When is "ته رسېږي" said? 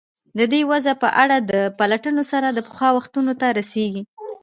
3.41-4.03